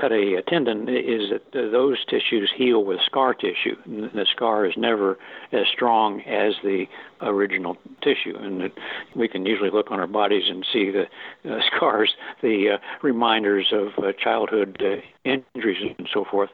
cut 0.00 0.12
a, 0.12 0.34
a 0.34 0.42
tendon 0.42 0.88
is 0.88 1.30
that 1.30 1.52
those 1.52 2.04
tissues 2.06 2.52
heal 2.56 2.84
with 2.84 3.00
scar 3.04 3.34
tissue. 3.34 3.76
The 3.86 4.26
scar 4.34 4.66
is 4.66 4.74
never 4.76 5.18
as 5.52 5.66
strong 5.72 6.22
as 6.22 6.54
the 6.62 6.86
original 7.20 7.76
tissue, 8.02 8.36
and 8.36 8.62
it, 8.62 8.72
we 9.14 9.28
can 9.28 9.46
usually 9.46 9.70
look 9.70 9.90
on 9.90 10.00
our 10.00 10.06
bodies 10.06 10.44
and 10.48 10.66
see 10.72 10.90
the 10.90 11.04
uh, 11.50 11.60
scars, 11.76 12.14
the 12.42 12.74
uh, 12.74 12.78
reminders 13.02 13.72
of 13.72 13.88
uh, 14.02 14.12
childhood 14.12 14.82
uh, 14.82 14.96
injuries 15.24 15.94
and 15.98 16.08
so 16.12 16.24
forth. 16.24 16.50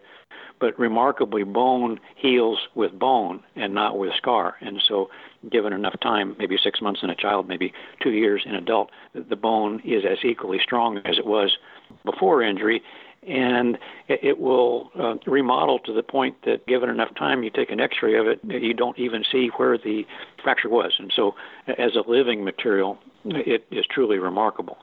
But 0.61 0.79
remarkably, 0.79 1.45
bone 1.45 2.01
heals 2.17 2.59
with 2.75 2.99
bone 2.99 3.43
and 3.55 3.75
not 3.75 3.99
with 3.99 4.13
scar. 4.17 4.57
And 4.61 4.83
so, 4.87 5.09
given 5.51 5.73
enough 5.73 5.99
time, 6.01 6.35
maybe 6.39 6.57
six 6.63 6.81
months 6.81 7.01
in 7.03 7.11
a 7.11 7.15
child, 7.15 7.49
maybe 7.49 7.73
two 8.03 8.11
years 8.11 8.43
in 8.45 8.55
an 8.55 8.63
adult, 8.63 8.91
the 9.15 9.37
bone 9.37 9.81
is 9.85 10.05
as 10.05 10.19
equally 10.25 10.59
strong 10.63 10.99
as 11.05 11.19
it 11.19 11.27
was 11.27 11.57
before 12.05 12.43
injury. 12.43 12.83
And 13.27 13.79
it 14.09 14.39
will 14.39 14.91
uh, 14.99 15.17
remodel 15.27 15.81
to 15.81 15.93
the 15.93 16.03
point 16.03 16.37
that 16.45 16.67
given 16.67 16.89
enough 16.89 17.15
time 17.17 17.43
you 17.43 17.51
take 17.51 17.71
an 17.71 17.81
x-ray 17.81 18.17
of 18.17 18.27
it 18.27 18.41
you 18.45 18.73
don't 18.73 18.99
even 18.99 19.25
see 19.31 19.51
where 19.57 19.77
the 19.77 20.07
fracture 20.43 20.69
was. 20.69 20.95
And 20.99 21.13
so 21.15 21.35
as 21.67 21.97
a 21.97 22.09
living 22.09 22.45
material 22.45 22.97
it 23.25 23.67
is 23.71 23.85
truly 23.91 24.19
remarkable. 24.19 24.79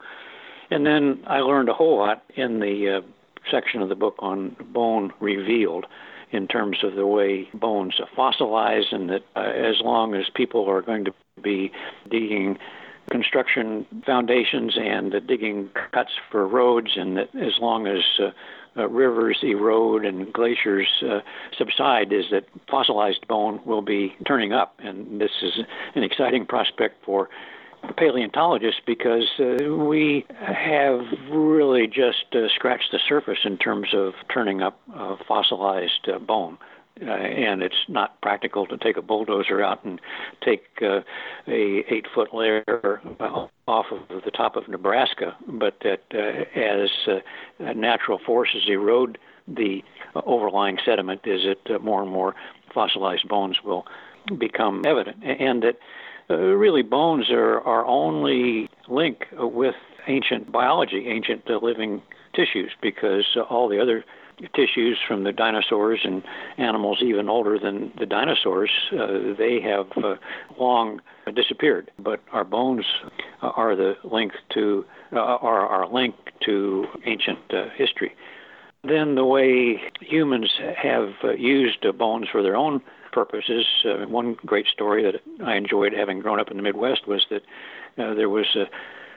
And 0.69 0.85
then 0.85 1.23
i 1.27 1.39
learned 1.39 1.69
a 1.69 1.73
whole 1.73 1.97
lot 1.97 2.23
in 2.35 2.59
the 2.59 2.97
uh, 2.97 3.07
section 3.49 3.81
of 3.81 3.89
the 3.89 3.95
book 3.95 4.15
on 4.19 4.55
bone 4.73 5.11
revealed 5.19 5.85
in 6.31 6.47
terms 6.47 6.83
of 6.83 6.95
the 6.95 7.05
way 7.05 7.47
bones 7.53 7.99
fossilize 8.17 8.93
and 8.93 9.09
that 9.09 9.23
uh, 9.35 9.41
as 9.41 9.75
long 9.81 10.15
as 10.15 10.25
people 10.33 10.69
are 10.69 10.81
going 10.81 11.05
to 11.05 11.13
be 11.41 11.71
digging 12.09 12.57
construction 13.11 13.85
foundations 14.05 14.77
and 14.77 15.13
uh, 15.13 15.19
digging 15.19 15.69
cuts 15.91 16.11
for 16.31 16.47
roads, 16.47 16.91
and 16.95 17.17
that 17.17 17.29
as 17.35 17.53
long 17.59 17.87
as 17.87 17.99
uh, 18.19 18.31
uh, 18.77 18.87
rivers 18.89 19.37
erode 19.43 20.05
and 20.05 20.33
glaciers 20.33 20.87
uh, 21.03 21.19
subside, 21.57 22.11
is 22.11 22.25
that 22.31 22.45
fossilized 22.69 23.27
bone 23.27 23.59
will 23.65 23.81
be 23.81 24.15
turning 24.27 24.53
up, 24.53 24.75
and 24.79 25.21
this 25.21 25.31
is 25.41 25.59
an 25.93 26.03
exciting 26.03 26.45
prospect 26.45 27.03
for 27.05 27.29
paleontologists 27.93 28.81
because 28.85 29.29
uh, 29.39 29.73
we 29.73 30.25
have 30.39 31.01
really 31.29 31.87
just 31.87 32.25
uh, 32.33 32.47
scratched 32.53 32.91
the 32.91 32.99
surface 33.07 33.39
in 33.43 33.57
terms 33.57 33.89
of 33.93 34.13
turning 34.33 34.61
up 34.61 34.79
uh, 34.95 35.15
fossilized 35.27 36.07
bone. 36.25 36.57
Uh, 37.01 37.09
and 37.09 37.61
it's 37.61 37.75
not 37.89 38.21
practical 38.21 38.65
to 38.65 38.77
take 38.77 38.95
a 38.95 39.01
bulldozer 39.01 39.61
out 39.61 39.83
and 39.83 39.99
take 40.41 40.63
uh, 40.81 41.01
a 41.45 41.83
eight 41.93 42.05
foot 42.15 42.33
layer 42.33 42.63
uh, 43.19 43.47
off 43.67 43.87
of 43.91 44.23
the 44.23 44.31
top 44.31 44.55
of 44.55 44.69
Nebraska, 44.69 45.35
but 45.45 45.75
that 45.81 46.03
as 46.55 46.89
natural 47.75 48.17
forces 48.25 48.63
erode 48.69 49.17
the 49.45 49.83
overlying 50.25 50.77
sediment, 50.85 51.19
is 51.25 51.41
that 51.43 51.83
more 51.83 52.01
and 52.01 52.09
more 52.09 52.33
fossilized 52.73 53.27
bones 53.27 53.57
will 53.61 53.85
become 54.37 54.83
evident, 54.85 55.21
and 55.21 55.63
that 55.63 55.77
uh, 56.29 56.35
really 56.35 56.81
bones 56.81 57.29
are 57.29 57.61
our 57.61 57.85
only 57.85 58.69
link 58.87 59.25
with 59.33 59.75
ancient 60.07 60.51
biology, 60.51 61.07
ancient 61.07 61.43
uh, 61.49 61.59
living 61.61 62.01
tissues, 62.33 62.71
because 62.81 63.25
uh, 63.35 63.41
all 63.41 63.69
the 63.69 63.81
other 63.81 64.03
tissues 64.53 64.97
from 65.07 65.23
the 65.23 65.31
dinosaurs 65.31 66.01
and 66.03 66.21
animals 66.57 66.97
even 67.01 67.29
older 67.29 67.57
than 67.57 67.91
the 67.97 68.05
dinosaurs, 68.05 68.69
uh, 68.91 69.33
they 69.37 69.61
have 69.61 69.87
uh, 70.03 70.15
long 70.59 70.99
disappeared. 71.33 71.89
But 71.97 72.21
our 72.33 72.43
bones 72.43 72.85
are 73.41 73.75
the 73.75 73.95
link 74.03 74.33
to 74.53 74.85
are 75.13 75.67
our 75.67 75.87
link 75.91 76.15
to 76.41 76.85
ancient 77.05 77.39
history. 77.75 78.13
Then 78.83 79.15
the 79.15 79.25
way 79.25 79.81
humans 80.01 80.53
have 80.77 81.13
used 81.37 81.85
bones 81.97 82.27
for 82.31 82.43
their 82.43 82.55
own 82.55 82.81
purposes. 83.15 83.65
Uh, 83.83 84.05
one 84.07 84.35
great 84.45 84.67
story 84.67 85.01
that 85.01 85.21
I 85.43 85.55
enjoyed 85.55 85.93
having 85.93 86.19
grown 86.19 86.39
up 86.39 86.51
in 86.51 86.57
the 86.57 86.63
Midwest 86.63 87.07
was 87.07 87.25
that 87.31 87.41
there 87.97 88.29
was 88.29 88.45
a 88.55 88.65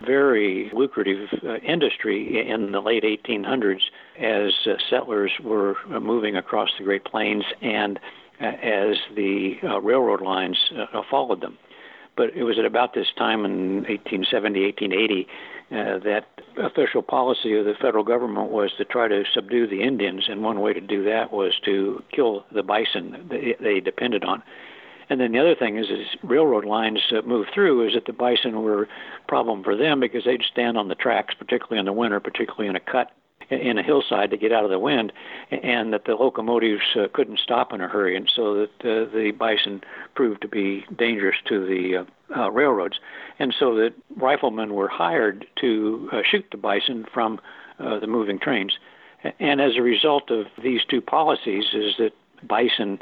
very 0.04 0.70
lucrative 0.72 1.28
uh, 1.44 1.56
industry 1.56 2.48
in 2.48 2.72
the 2.72 2.80
late 2.80 3.04
1800s 3.04 3.80
as 4.18 4.52
uh, 4.66 4.74
settlers 4.88 5.32
were 5.42 5.76
uh, 5.92 6.00
moving 6.00 6.36
across 6.36 6.70
the 6.78 6.84
Great 6.84 7.04
Plains 7.04 7.44
and 7.62 7.98
uh, 8.40 8.44
as 8.44 8.96
the 9.16 9.54
uh, 9.64 9.80
railroad 9.80 10.20
lines 10.20 10.58
uh, 10.76 11.02
followed 11.10 11.40
them. 11.40 11.58
But 12.18 12.36
it 12.36 12.42
was 12.42 12.58
at 12.58 12.66
about 12.66 12.94
this 12.94 13.06
time 13.16 13.46
in 13.46 13.86
1870, 13.86 14.64
1880 14.64 15.28
that 15.70 16.24
official 16.56 17.02
policy 17.02 17.56
of 17.56 17.64
the 17.64 17.74
federal 17.80 18.04
government 18.04 18.50
was 18.50 18.72
to 18.78 18.84
try 18.84 19.08
to 19.08 19.22
subdue 19.32 19.66
the 19.66 19.82
Indians, 19.82 20.24
and 20.28 20.42
one 20.42 20.60
way 20.60 20.72
to 20.72 20.80
do 20.80 21.04
that 21.04 21.32
was 21.32 21.52
to 21.64 22.02
kill 22.14 22.44
the 22.52 22.62
bison 22.62 23.28
they, 23.30 23.54
they 23.60 23.80
depended 23.80 24.24
on. 24.24 24.42
And 25.10 25.20
then 25.20 25.32
the 25.32 25.38
other 25.38 25.54
thing 25.54 25.78
is, 25.78 25.86
as 25.90 26.18
railroad 26.22 26.64
lines 26.64 27.00
uh, 27.12 27.22
move 27.22 27.46
through, 27.54 27.86
is 27.88 27.94
that 27.94 28.04
the 28.04 28.12
bison 28.12 28.62
were 28.62 28.82
a 28.82 28.88
problem 29.26 29.64
for 29.64 29.74
them 29.74 30.00
because 30.00 30.24
they'd 30.24 30.42
stand 30.52 30.76
on 30.76 30.88
the 30.88 30.94
tracks, 30.94 31.34
particularly 31.38 31.78
in 31.78 31.86
the 31.86 31.92
winter, 31.92 32.20
particularly 32.20 32.68
in 32.68 32.76
a 32.76 32.80
cut 32.80 33.12
in 33.50 33.78
a 33.78 33.82
hillside 33.82 34.30
to 34.30 34.36
get 34.36 34.52
out 34.52 34.64
of 34.64 34.70
the 34.70 34.78
wind, 34.78 35.12
and 35.50 35.92
that 35.92 36.04
the 36.04 36.14
locomotives 36.14 36.82
uh, 36.96 37.08
couldn't 37.12 37.38
stop 37.38 37.72
in 37.72 37.80
a 37.80 37.88
hurry, 37.88 38.16
and 38.16 38.30
so 38.34 38.54
that 38.54 38.70
uh, 38.80 39.10
the 39.12 39.32
bison 39.38 39.82
proved 40.14 40.42
to 40.42 40.48
be 40.48 40.84
dangerous 40.96 41.36
to 41.46 41.66
the 41.66 41.96
uh, 41.96 42.40
uh, 42.40 42.50
railroads, 42.50 42.98
and 43.38 43.54
so 43.58 43.74
that 43.74 43.94
riflemen 44.16 44.74
were 44.74 44.88
hired 44.88 45.46
to 45.56 46.08
uh, 46.12 46.20
shoot 46.28 46.44
the 46.50 46.58
bison 46.58 47.06
from 47.12 47.40
uh, 47.78 47.98
the 47.98 48.06
moving 48.06 48.38
trains, 48.38 48.78
and 49.40 49.60
as 49.60 49.76
a 49.76 49.82
result 49.82 50.30
of 50.30 50.46
these 50.62 50.80
two 50.88 51.00
policies, 51.00 51.64
is 51.72 51.94
that 51.98 52.12
bison 52.46 52.98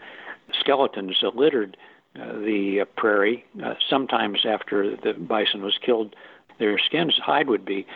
skeletons 0.60 1.22
littered 1.34 1.76
uh, 2.18 2.32
the 2.38 2.80
uh, 2.80 2.84
prairie. 2.96 3.44
Uh, 3.62 3.74
sometimes 3.90 4.46
after 4.46 4.96
the 4.96 5.12
bison 5.12 5.62
was 5.62 5.78
killed, 5.84 6.16
their 6.58 6.78
skins, 6.78 7.18
hide 7.22 7.48
would 7.48 7.64
be 7.64 7.86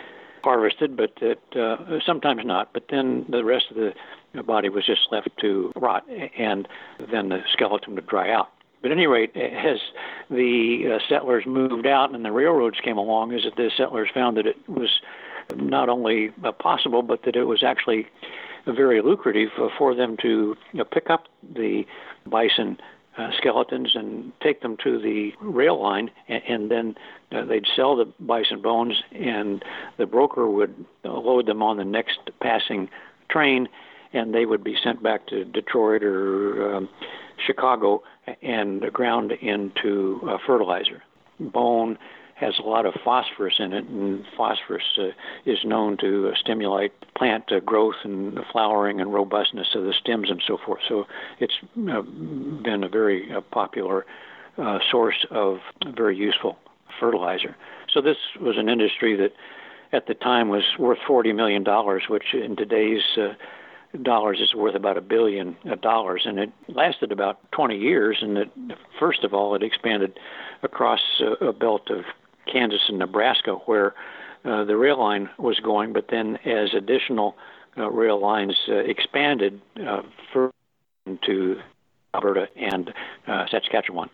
harvested, 0.43 0.97
but 0.97 1.13
that, 1.21 1.57
uh, 1.61 2.01
sometimes 2.05 2.45
not. 2.45 2.73
But 2.73 2.85
then 2.91 3.25
the 3.29 3.45
rest 3.45 3.67
of 3.71 3.77
the 3.77 4.43
body 4.43 4.69
was 4.69 4.87
just 4.87 5.09
left 5.11 5.29
to 5.41 5.73
rot, 5.77 6.09
and 6.09 6.69
then 7.11 7.29
the 7.29 7.43
skeleton 7.53 7.95
would 7.95 8.07
dry 8.07 8.31
out. 8.31 8.51
But 8.83 8.93
at 8.93 8.97
any 8.97 9.07
rate, 9.07 9.37
as 9.37 9.79
the 10.31 10.95
uh, 10.95 11.09
settlers 11.09 11.45
moved 11.47 11.87
out 11.87 12.15
and 12.15 12.25
the 12.25 12.33
railroads 12.33 12.81
came 12.81 12.97
along, 12.97 13.33
is 13.33 13.45
that 13.45 13.57
the 13.57 13.71
settlers 13.77 14.09
found 14.13 14.37
that 14.39 14.47
it 14.47 14.57
was 14.69 15.01
not 15.55 15.89
only 15.89 16.31
uh, 16.45 16.53
possible, 16.53 17.03
but 17.03 17.25
that 17.25 17.37
it 17.37 17.45
was 17.45 17.63
actually 17.63 18.07
very 18.67 19.03
lucrative 19.03 19.51
for 19.77 19.95
them 19.95 20.17
to 20.19 20.57
you 20.73 20.79
know, 20.79 20.85
pick 20.85 21.11
up 21.11 21.29
the 21.55 21.87
bison 22.27 22.79
uh, 23.19 23.31
skeletons 23.37 23.95
and 23.95 24.33
take 24.41 24.63
them 24.63 24.77
to 24.85 24.99
the 25.01 25.33
rail 25.41 25.81
line, 25.83 26.11
and, 26.29 26.43
and 26.49 26.71
then 26.71 26.95
uh, 27.33 27.45
they'd 27.45 27.67
sell 27.75 27.97
the 27.97 28.07
bison 28.21 28.63
bones, 28.63 29.03
and 29.13 29.65
the 29.99 30.07
broker 30.07 30.49
would 30.49 30.85
load 31.05 31.47
them 31.47 31.63
on 31.63 31.77
the 31.77 31.85
next 31.85 32.19
passing 32.41 32.89
train, 33.29 33.69
and 34.13 34.35
they 34.35 34.47
would 34.47 34.65
be 34.65 34.77
sent 34.83 35.03
back 35.03 35.27
to 35.27 35.45
Detroit 35.45 36.03
or 36.03 36.77
um, 36.77 36.89
Chicago 37.47 38.03
and 38.43 38.81
ground 38.93 39.33
into 39.33 40.21
uh, 40.29 40.39
fertilizer. 40.47 41.03
Bone 41.39 41.99
has 42.41 42.59
a 42.59 42.63
lot 42.63 42.87
of 42.87 42.95
phosphorus 43.05 43.57
in 43.59 43.73
it, 43.73 43.85
and 43.85 44.25
phosphorus 44.37 44.85
uh, 44.99 45.09
is 45.45 45.59
known 45.65 45.99
to 45.99 46.29
uh, 46.29 46.35
stimulate 46.41 46.93
plant 47.15 47.53
uh, 47.53 47.61
growth 47.61 47.97
and 48.03 48.39
flowering 48.51 49.01
and 49.01 49.13
robustness 49.13 49.69
of 49.75 49.85
the 49.85 49.93
stems 49.93 50.31
and 50.31 50.43
so 50.47 50.57
forth. 50.65 50.81
So 50.89 51.07
it's 51.39 51.53
uh, 51.63 52.01
been 52.01 52.83
a 52.83 52.89
very 52.89 53.31
uh, 53.31 53.43
popular 53.43 54.07
uh, 54.57 54.79
source 54.91 55.27
of 55.31 55.59
very 55.95 56.17
useful 56.17 56.57
fertilizer. 56.99 57.57
So 57.93 58.01
this 58.01 58.17
was 58.41 58.57
an 58.57 58.69
industry 58.69 59.17
that 59.17 59.33
at 59.93 60.07
the 60.07 60.15
time 60.15 60.49
was 60.49 60.65
worth 60.79 60.99
$40 61.07 61.35
million, 61.35 61.65
which 62.09 62.33
in 62.33 62.57
today's 62.57 63.03
dollars 64.03 64.41
is 64.41 64.55
worth 64.55 64.77
about 64.77 64.97
a 64.97 65.01
billion 65.01 65.57
dollars, 65.83 66.23
and 66.25 66.39
it 66.39 66.53
lasted 66.69 67.11
about 67.11 67.39
20 67.53 67.77
years. 67.77 68.19
And 68.23 68.39
it, 68.39 68.51
first 69.01 69.25
of 69.25 69.35
all, 69.35 69.55
it 69.57 69.63
expanded 69.65 70.19
across 70.63 71.01
a 71.41 71.53
belt 71.53 71.91
of 71.91 72.05
Kansas 72.51 72.83
and 72.89 72.99
Nebraska, 72.99 73.53
where 73.67 73.95
uh, 74.45 74.65
the 74.65 74.77
rail 74.77 74.99
line 74.99 75.29
was 75.39 75.61
going. 75.61 75.93
But 75.93 76.07
then, 76.11 76.37
as 76.45 76.75
additional 76.75 77.37
uh, 77.77 77.91
rail 77.91 78.21
lines 78.21 78.57
uh, 78.69 78.77
expanded 78.77 79.61
uh, 79.87 80.03
further 80.33 80.53
into 81.07 81.57
Alberta 82.15 82.49
and 82.57 82.93
uh, 83.27 83.47
Saskatchewan. 83.51 84.11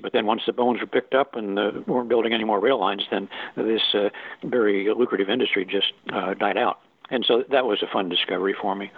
But 0.00 0.12
then, 0.12 0.26
once 0.26 0.42
the 0.46 0.52
bones 0.52 0.80
were 0.80 0.86
picked 0.86 1.14
up 1.14 1.36
and 1.36 1.58
uh, 1.58 1.70
weren't 1.86 2.08
building 2.08 2.32
any 2.34 2.44
more 2.44 2.60
rail 2.60 2.78
lines, 2.78 3.04
then 3.10 3.28
this 3.56 3.82
uh, 3.94 4.10
very 4.44 4.92
lucrative 4.94 5.30
industry 5.30 5.64
just 5.64 5.92
uh, 6.12 6.34
died 6.34 6.58
out. 6.58 6.80
and 7.10 7.24
so 7.26 7.44
that 7.50 7.64
was 7.64 7.82
a 7.82 7.86
fun 7.90 8.08
discovery 8.08 8.54
for 8.60 8.74
me 8.74 8.90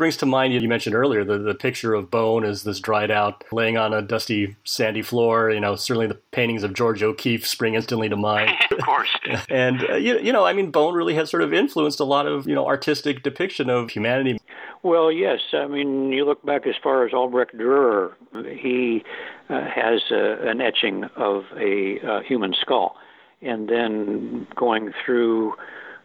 brings 0.00 0.16
to 0.16 0.24
mind 0.24 0.54
you 0.54 0.66
mentioned 0.66 0.94
earlier 0.94 1.24
the, 1.24 1.36
the 1.36 1.54
picture 1.54 1.92
of 1.92 2.10
bone 2.10 2.42
as 2.42 2.62
this 2.62 2.80
dried 2.80 3.10
out 3.10 3.44
laying 3.52 3.76
on 3.76 3.92
a 3.92 4.00
dusty 4.00 4.56
sandy 4.64 5.02
floor 5.02 5.50
you 5.50 5.60
know 5.60 5.76
certainly 5.76 6.06
the 6.06 6.14
paintings 6.32 6.62
of 6.62 6.72
Georgia 6.72 7.04
o'keeffe 7.04 7.46
spring 7.46 7.74
instantly 7.74 8.08
to 8.08 8.16
mind. 8.16 8.50
Of 8.70 8.78
course. 8.86 9.10
And 9.50 9.84
uh, 9.90 9.96
you, 9.96 10.18
you 10.18 10.32
know 10.32 10.44
i 10.46 10.54
mean 10.54 10.70
bone 10.70 10.94
really 10.94 11.14
has 11.16 11.28
sort 11.28 11.42
of 11.42 11.52
influenced 11.52 12.00
a 12.00 12.04
lot 12.04 12.26
of 12.26 12.48
you 12.48 12.54
know 12.54 12.66
artistic 12.66 13.22
depiction 13.22 13.68
of 13.68 13.90
humanity. 13.90 14.40
Well 14.82 15.12
yes. 15.12 15.40
I 15.52 15.66
mean 15.66 16.10
you 16.12 16.24
look 16.24 16.42
back 16.46 16.66
as 16.66 16.76
far 16.82 17.06
as 17.06 17.12
albrecht 17.12 17.54
dürer. 17.54 18.12
He 18.58 19.04
uh, 19.50 19.66
has 19.68 20.00
uh, 20.10 20.48
an 20.48 20.62
etching 20.62 21.04
of 21.16 21.44
a 21.58 22.00
uh, 22.00 22.20
human 22.20 22.54
skull. 22.58 22.96
And 23.42 23.68
then 23.68 24.46
going 24.56 24.92
through 25.04 25.52
a 25.52 25.56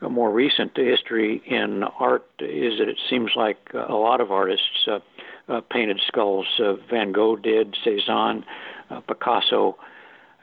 more 0.02 0.32
recent 0.32 0.75
history 0.75 1.42
in 1.46 1.84
art 2.00 2.25
is 2.40 2.80
that 2.80 2.88
it 2.90 2.98
seems 3.10 3.32
like 3.36 3.58
a 3.74 3.94
lot 3.94 4.22
of 4.22 4.32
artists 4.32 4.88
uh, 4.88 5.00
uh, 5.48 5.62
painted 5.72 6.00
skulls. 6.08 6.48
Uh, 6.60 6.74
Van 6.90 7.12
Gogh 7.12 7.36
did, 7.36 7.75
Cezanne, 7.84 8.44
uh, 8.90 9.02
Picasso, 9.02 9.78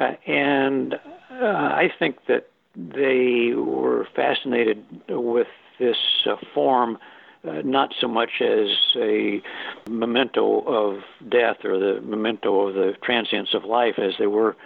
uh, 0.01 0.13
and 0.27 0.95
uh, 0.95 1.45
I 1.45 1.91
think 1.99 2.17
that 2.29 2.49
they 2.77 3.53
were 3.55 4.07
fascinated 4.15 4.85
with 5.09 5.49
this 5.79 5.97
uh, 6.27 6.37
form. 6.55 6.99
Uh, 7.47 7.61
not 7.65 7.93
so 8.01 8.07
much 8.07 8.41
as 8.41 8.69
a 8.97 9.43
memento 9.91 10.61
of 10.61 11.03
death 11.29 11.57
or 11.65 11.77
the 11.77 12.01
memento 12.01 12.69
of 12.69 12.75
the 12.75 12.93
transience 13.03 13.49
of 13.53 13.65
life 13.65 13.99
as 13.99 14.13
they 14.21 14.29
were 14.29 14.57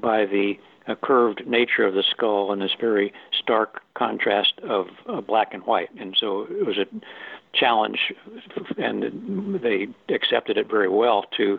by 0.00 0.26
the 0.26 0.54
uh, 0.86 0.94
curved 1.02 1.46
nature 1.46 1.86
of 1.86 1.94
the 1.94 2.04
skull 2.10 2.52
and 2.52 2.62
this 2.62 2.72
very 2.80 3.12
stark 3.32 3.82
contrast 3.94 4.54
of 4.68 4.86
uh, 5.08 5.20
black 5.20 5.54
and 5.54 5.64
white. 5.64 5.90
And 5.98 6.16
so 6.18 6.46
it 6.50 6.66
was 6.66 6.78
a 6.78 6.86
challenge, 7.52 7.98
and 8.78 9.60
they 9.62 9.88
accepted 10.12 10.56
it 10.56 10.68
very 10.68 10.88
well 10.88 11.24
to 11.36 11.58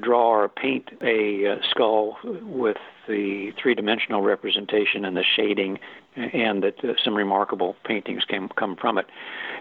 draw 0.00 0.28
or 0.30 0.48
paint 0.48 0.90
a 1.02 1.52
uh, 1.52 1.56
skull 1.70 2.18
with 2.24 2.76
the 3.06 3.52
three-dimensional 3.60 4.22
representation 4.22 5.04
and 5.04 5.16
the 5.16 5.24
shading, 5.36 5.78
and 6.16 6.62
that 6.62 6.84
uh, 6.84 6.94
some 7.02 7.14
remarkable 7.14 7.76
paintings 7.84 8.24
came 8.24 8.48
come 8.56 8.76
from 8.76 8.98
it. 8.98 9.06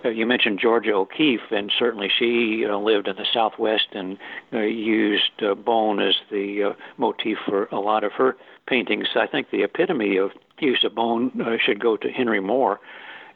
Uh, 0.05 0.09
you 0.09 0.25
mentioned 0.25 0.59
Georgia 0.59 0.93
O'Keeffe, 0.93 1.51
and 1.51 1.71
certainly 1.77 2.09
she 2.17 2.65
uh, 2.69 2.77
lived 2.77 3.07
in 3.07 3.15
the 3.15 3.25
Southwest 3.33 3.87
and 3.93 4.17
uh, 4.51 4.59
used 4.59 5.41
uh, 5.41 5.55
bone 5.55 5.99
as 5.99 6.15
the 6.31 6.63
uh, 6.63 6.73
motif 6.97 7.37
for 7.45 7.65
a 7.65 7.79
lot 7.79 8.03
of 8.03 8.11
her 8.13 8.35
paintings. 8.67 9.07
I 9.15 9.27
think 9.27 9.49
the 9.49 9.63
epitome 9.63 10.17
of 10.17 10.31
use 10.59 10.83
of 10.83 10.95
bone 10.95 11.41
uh, 11.41 11.57
should 11.63 11.79
go 11.79 11.97
to 11.97 12.09
Henry 12.09 12.39
Moore. 12.39 12.79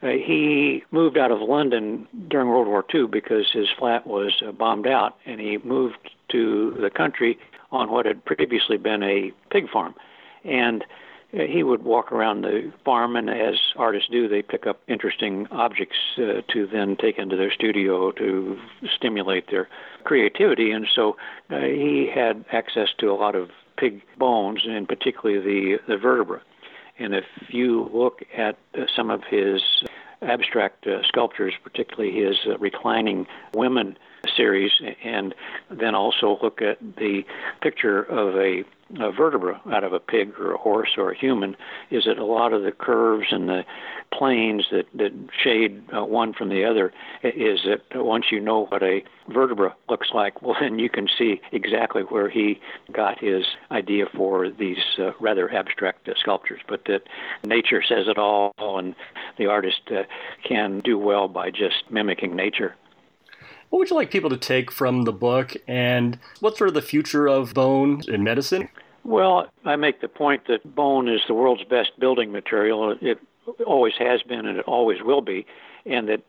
Uh, 0.03 0.09
he 0.09 0.83
moved 0.91 1.17
out 1.17 1.31
of 1.31 1.41
London 1.41 2.07
during 2.27 2.47
World 2.47 2.67
War 2.67 2.85
II 2.93 3.07
because 3.07 3.51
his 3.51 3.67
flat 3.77 4.05
was 4.05 4.43
uh, 4.47 4.51
bombed 4.51 4.87
out, 4.87 5.17
and 5.25 5.41
he 5.41 5.57
moved 5.63 5.97
to 6.29 6.75
the 6.79 6.89
country 6.89 7.37
on 7.71 7.91
what 7.91 8.05
had 8.05 8.23
previously 8.23 8.77
been 8.77 9.01
a 9.03 9.31
pig 9.49 9.69
farm. 9.69 9.95
And 10.43 10.85
he 11.31 11.61
would 11.61 11.83
walk 11.83 12.11
around 12.11 12.41
the 12.41 12.71
farm, 12.85 13.15
and 13.15 13.29
as 13.29 13.55
artists 13.75 14.09
do, 14.09 14.27
they 14.27 14.41
pick 14.41 14.65
up 14.65 14.79
interesting 14.87 15.47
objects 15.51 15.97
uh, 16.17 16.41
to 16.53 16.67
then 16.67 16.95
take 16.95 17.17
into 17.17 17.35
their 17.35 17.51
studio 17.51 18.11
to 18.11 18.57
stimulate 18.95 19.49
their 19.51 19.67
creativity. 20.03 20.71
And 20.71 20.87
so 20.95 21.17
uh, 21.49 21.59
he 21.59 22.09
had 22.13 22.45
access 22.51 22.89
to 22.99 23.11
a 23.11 23.13
lot 23.15 23.35
of 23.35 23.49
pig 23.77 24.01
bones, 24.17 24.65
and 24.65 24.87
particularly 24.87 25.39
the, 25.39 25.79
the 25.87 25.97
vertebra. 25.97 26.41
And 26.97 27.13
if 27.13 27.25
you 27.49 27.89
look 27.93 28.21
at 28.35 28.57
uh, 28.73 28.85
some 28.95 29.09
of 29.09 29.23
his 29.29 29.61
abstract 30.21 30.87
uh, 30.87 31.03
sculptures, 31.03 31.53
particularly 31.63 32.11
his 32.11 32.37
uh, 32.47 32.57
reclining 32.57 33.27
women 33.53 33.97
series, 34.35 34.71
and 35.03 35.35
then 35.69 35.93
also 35.93 36.39
look 36.41 36.61
at 36.61 36.79
the 36.97 37.23
picture 37.61 38.01
of 38.03 38.35
a, 38.35 38.63
a 38.99 39.11
vertebra 39.11 39.61
out 39.71 39.83
of 39.83 39.93
a 39.93 39.99
pig 39.99 40.33
or 40.39 40.53
a 40.53 40.57
horse 40.57 40.91
or 40.97 41.11
a 41.11 41.17
human, 41.17 41.55
is 41.91 42.05
that 42.05 42.17
a 42.17 42.25
lot 42.25 42.53
of 42.53 42.63
the 42.63 42.71
curves 42.71 43.27
and 43.31 43.49
the 43.49 43.63
planes 44.11 44.65
that, 44.71 44.85
that 44.93 45.11
shade 45.43 45.83
uh, 45.95 46.05
one 46.05 46.33
from 46.33 46.49
the 46.49 46.63
other 46.63 46.93
is 47.23 47.59
that 47.65 47.81
once 47.95 48.25
you 48.31 48.39
know 48.39 48.65
what 48.67 48.81
a 48.81 49.03
vertebra 49.29 49.75
looks 49.89 50.09
like, 50.13 50.41
well, 50.41 50.55
then 50.59 50.79
you 50.79 50.89
can 50.89 51.07
see 51.17 51.41
exactly 51.51 52.03
where 52.03 52.29
he 52.29 52.59
got 52.91 53.19
his 53.19 53.45
idea 53.71 54.05
for 54.15 54.49
these 54.49 54.77
uh, 54.99 55.11
rather 55.19 55.53
abstract 55.53 56.07
uh, 56.07 56.13
sculptures. 56.19 56.61
But 56.67 56.85
that 56.85 57.03
nature 57.43 57.83
says 57.87 58.07
it 58.07 58.17
all, 58.17 58.53
and 58.57 58.95
the 59.37 59.47
artist 59.47 59.81
uh, 59.91 60.03
can 60.43 60.79
do 60.79 60.97
well 60.97 61.27
by 61.27 61.51
just 61.51 61.83
mimicking 61.89 62.35
nature. 62.35 62.75
What 63.69 63.79
would 63.79 63.89
you 63.89 63.95
like 63.95 64.11
people 64.11 64.29
to 64.29 64.37
take 64.37 64.71
from 64.71 65.03
the 65.03 65.11
book, 65.11 65.55
and 65.67 66.17
what's 66.39 66.57
sort 66.57 66.69
of 66.69 66.73
the 66.73 66.81
future 66.81 67.27
of 67.27 67.53
bone 67.53 68.01
in 68.07 68.23
medicine? 68.23 68.69
Well, 69.03 69.47
I 69.65 69.75
make 69.75 70.01
the 70.01 70.07
point 70.07 70.47
that 70.47 70.75
bone 70.75 71.07
is 71.07 71.21
the 71.27 71.33
world's 71.33 71.63
best 71.63 71.97
building 71.99 72.31
material. 72.31 72.97
It 73.01 73.19
always 73.65 73.93
has 73.99 74.21
been, 74.23 74.45
and 74.45 74.57
it 74.57 74.65
always 74.65 75.01
will 75.01 75.21
be, 75.21 75.45
and 75.85 76.07
that 76.07 76.21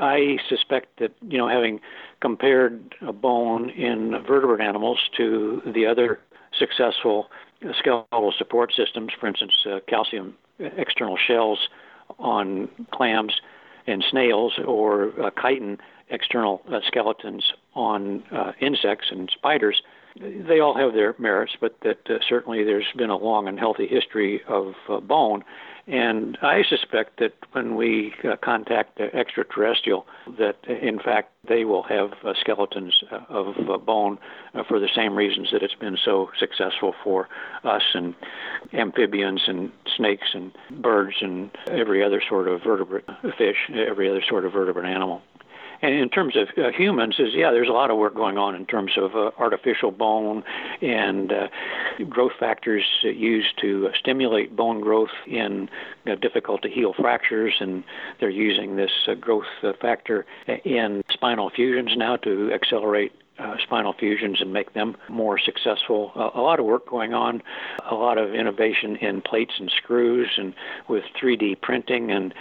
I 0.00 0.38
suspect 0.48 0.98
that 0.98 1.12
you 1.28 1.38
know, 1.38 1.48
having 1.48 1.80
compared 2.20 2.94
a 3.00 3.12
bone 3.12 3.70
in 3.70 4.10
vertebrate 4.26 4.60
animals 4.60 4.98
to 5.16 5.62
the 5.66 5.86
other 5.86 6.20
successful 6.58 7.30
skeletal 7.78 8.32
support 8.36 8.72
systems, 8.74 9.12
for 9.18 9.26
instance, 9.26 9.52
uh, 9.66 9.80
calcium 9.86 10.36
external 10.58 11.16
shells 11.16 11.68
on 12.18 12.68
clams 12.90 13.40
and 13.86 14.04
snails, 14.10 14.58
or 14.64 15.12
uh, 15.22 15.30
chitin 15.40 15.78
external 16.10 16.62
uh, 16.72 16.80
skeletons 16.86 17.52
on 17.74 18.22
uh, 18.32 18.52
insects 18.60 19.06
and 19.10 19.30
spiders, 19.32 19.82
they 20.18 20.60
all 20.60 20.76
have 20.76 20.92
their 20.92 21.14
merits, 21.18 21.52
but 21.60 21.76
that 21.82 21.98
uh, 22.08 22.18
certainly 22.28 22.64
there's 22.64 22.86
been 22.96 23.10
a 23.10 23.16
long 23.16 23.48
and 23.48 23.58
healthy 23.58 23.86
history 23.86 24.42
of 24.48 24.74
uh, 24.88 25.00
bone. 25.00 25.44
And 25.86 26.38
I 26.42 26.62
suspect 26.68 27.18
that 27.18 27.32
when 27.52 27.74
we 27.74 28.12
uh, 28.22 28.36
contact 28.36 29.00
extraterrestrial, 29.00 30.06
that 30.38 30.56
uh, 30.68 30.74
in 30.74 30.98
fact 30.98 31.32
they 31.48 31.64
will 31.64 31.82
have 31.84 32.10
skeletons 32.38 33.02
of 33.28 33.54
bone 33.86 34.18
for 34.68 34.78
the 34.78 34.90
same 34.94 35.16
reasons 35.16 35.48
that 35.52 35.62
it's 35.62 35.74
been 35.74 35.96
so 36.04 36.30
successful 36.38 36.94
for 37.02 37.28
us 37.64 37.82
and 37.94 38.14
amphibians 38.72 39.42
and 39.46 39.72
snakes 39.96 40.28
and 40.34 40.52
birds 40.82 41.16
and 41.22 41.50
every 41.68 42.04
other 42.04 42.22
sort 42.28 42.46
of 42.46 42.62
vertebrate 42.62 43.04
fish, 43.38 43.56
every 43.74 44.08
other 44.08 44.22
sort 44.28 44.44
of 44.44 44.52
vertebrate 44.52 44.86
animal. 44.86 45.22
And 45.82 45.94
in 45.94 46.08
terms 46.10 46.36
of 46.36 46.48
uh, 46.58 46.70
humans, 46.70 47.16
is 47.18 47.34
yeah, 47.34 47.50
there's 47.50 47.68
a 47.68 47.72
lot 47.72 47.90
of 47.90 47.96
work 47.96 48.14
going 48.14 48.36
on 48.36 48.54
in 48.54 48.66
terms 48.66 48.92
of 48.96 49.14
uh, 49.14 49.30
artificial 49.38 49.90
bone 49.90 50.44
and 50.82 51.32
uh, 51.32 51.48
growth 52.08 52.32
factors 52.38 52.84
used 53.02 53.58
to 53.60 53.90
stimulate 53.98 54.54
bone 54.54 54.80
growth 54.80 55.10
in 55.26 55.70
you 56.04 56.12
know, 56.12 56.16
difficult 56.16 56.62
to 56.62 56.68
heal 56.68 56.92
fractures, 56.92 57.54
and 57.60 57.84
they're 58.18 58.28
using 58.30 58.76
this 58.76 58.90
uh, 59.08 59.14
growth 59.14 59.44
uh, 59.62 59.72
factor 59.80 60.26
in 60.64 61.02
spinal 61.10 61.50
fusions 61.50 61.96
now 61.96 62.16
to 62.16 62.52
accelerate 62.52 63.12
uh, 63.40 63.56
spinal 63.62 63.94
fusions 63.94 64.40
and 64.40 64.52
make 64.52 64.74
them 64.74 64.96
more 65.08 65.38
successful. 65.38 66.12
Uh, 66.14 66.30
a 66.34 66.42
lot 66.42 66.60
of 66.60 66.66
work 66.66 66.86
going 66.86 67.14
on, 67.14 67.42
a 67.88 67.94
lot 67.94 68.18
of 68.18 68.34
innovation 68.34 68.96
in 68.96 69.22
plates 69.22 69.54
and 69.58 69.70
screws, 69.70 70.28
and 70.36 70.54
with 70.88 71.04
3D 71.20 71.60
printing 71.60 72.10
and 72.10 72.34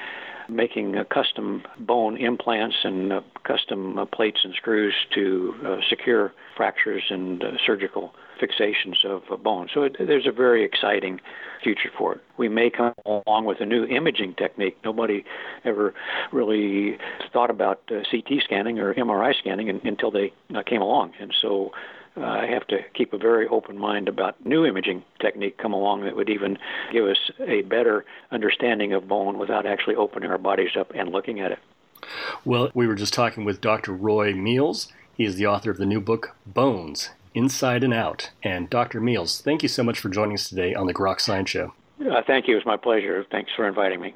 making 0.50 0.98
uh, 0.98 1.04
custom 1.06 1.64
bone 1.80 2.18
implants 2.18 2.78
and 2.84 3.14
uh, 3.14 3.22
custom 3.44 3.98
uh, 3.98 4.06
plates 4.06 4.40
and 4.44 4.54
screws 4.56 4.94
to 5.14 5.54
uh, 5.66 5.78
secure 5.90 6.34
fractures 6.56 7.04
and 7.10 7.44
uh, 7.44 7.52
surgical 7.66 8.14
fixations 8.42 9.04
of 9.06 9.24
uh, 9.32 9.36
bone. 9.36 9.68
So 9.74 9.84
it, 9.84 9.98
there's 10.00 10.28
a 10.28 10.32
very 10.32 10.64
exciting 10.64 11.20
future 11.64 11.90
for 11.98 12.16
it. 12.16 12.22
We 12.38 12.50
may 12.50 12.70
come 12.70 12.94
along 13.06 13.46
with 13.46 13.60
a 13.60 13.66
new 13.66 13.86
imaging 13.86 14.36
technique. 14.36 14.78
Nobody 14.84 15.26
ever 15.66 15.94
really 16.32 16.98
thought 17.34 17.50
about 17.50 17.82
CT 17.88 18.44
scanning 18.44 18.80
or 18.80 18.94
MRI 18.94 19.34
scanning 19.38 19.70
until 19.84 20.12
they 20.12 20.34
came 20.66 20.82
along, 20.82 21.14
and 21.20 21.34
so 21.42 21.72
uh, 22.20 22.26
I 22.26 22.48
have 22.48 22.68
to 22.68 22.80
keep 22.94 23.14
a 23.14 23.18
very 23.18 23.48
open 23.48 23.78
mind 23.78 24.08
about 24.08 24.44
new 24.46 24.66
imaging 24.66 25.04
technique 25.20 25.58
come 25.58 25.74
along 25.74 26.04
that 26.04 26.16
would 26.16 26.30
even 26.30 26.58
give 26.92 27.06
us 27.06 27.32
a 27.40 27.62
better 27.62 28.06
understanding 28.32 28.94
of 28.94 29.08
bone 29.08 29.38
without 29.38 29.66
actually 29.66 29.96
opening 29.96 30.30
our 30.30 30.38
bodies 30.38 30.72
up 30.78 30.92
and 30.96 31.12
looking 31.12 31.40
at 31.40 31.52
it. 31.52 31.60
Well, 32.46 32.72
we 32.74 32.88
were 32.88 32.96
just 32.96 33.14
talking 33.14 33.46
with 33.46 33.62
Dr. 33.62 33.94
Roy 33.94 34.34
Meals. 34.34 34.92
He 35.16 35.26
is 35.26 35.36
the 35.36 35.48
author 35.48 35.72
of 35.72 35.78
the 35.78 35.86
new 35.86 36.00
book, 36.00 36.36
Bones 36.46 37.10
Inside 37.34 37.84
and 37.84 37.94
Out. 37.94 38.32
And 38.42 38.70
Dr. 38.70 39.02
Meals, 39.02 39.42
thank 39.42 39.64
you 39.64 39.70
so 39.70 39.84
much 39.84 40.00
for 40.00 40.10
joining 40.10 40.36
us 40.36 40.50
today 40.50 40.74
on 40.74 40.88
the 40.88 40.94
Grok 40.94 41.20
Science 41.20 41.50
Show. 41.50 41.74
Uh, 42.00 42.22
thank 42.26 42.48
you. 42.48 42.54
It 42.54 42.60
was 42.60 42.66
my 42.66 42.78
pleasure. 42.78 43.26
Thanks 43.30 43.52
for 43.56 43.68
inviting 43.68 44.02
me. 44.02 44.16